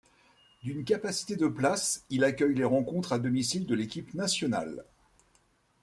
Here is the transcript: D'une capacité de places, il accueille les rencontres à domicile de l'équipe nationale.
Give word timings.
D'une 0.63 0.83
capacité 0.83 1.35
de 1.35 1.45
places, 1.47 2.05
il 2.09 2.23
accueille 2.23 2.55
les 2.55 2.63
rencontres 2.63 3.13
à 3.13 3.19
domicile 3.19 3.67
de 3.67 3.75
l'équipe 3.75 4.15
nationale. 4.15 4.83